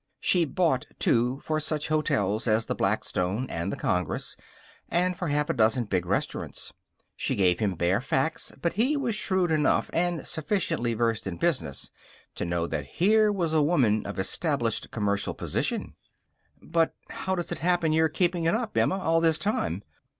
She 0.19 0.45
bought, 0.45 0.87
too, 0.97 1.41
for 1.43 1.59
such 1.59 1.89
hotels 1.89 2.47
as 2.47 2.65
the 2.65 2.73
Blackstone 2.73 3.45
and 3.51 3.71
the 3.71 3.75
Congress, 3.75 4.35
and 4.89 5.15
for 5.15 5.27
half 5.27 5.47
a 5.47 5.53
dozen 5.53 5.83
big 5.83 6.07
restaurants. 6.07 6.73
She 7.15 7.35
gave 7.35 7.59
him 7.59 7.75
bare 7.75 8.01
facts, 8.01 8.51
but 8.59 8.73
he 8.73 8.97
was 8.97 9.13
shrewd 9.13 9.51
enough 9.51 9.91
and 9.93 10.25
sufficiently 10.25 10.95
versed 10.95 11.27
in 11.27 11.37
business 11.37 11.91
to 12.33 12.45
know 12.45 12.65
that 12.65 12.85
here 12.97 13.31
was 13.31 13.53
a 13.53 13.61
woman 13.61 14.03
of 14.07 14.17
established 14.17 14.89
commercial 14.89 15.35
position. 15.35 15.93
"But 16.59 16.95
how 17.11 17.35
does 17.35 17.51
it 17.51 17.59
happen 17.59 17.93
you're 17.93 18.09
keepin' 18.09 18.47
it 18.47 18.55
up, 18.55 18.75
Emma, 18.75 18.97
all 18.97 19.21
this 19.21 19.37
time? 19.37 19.83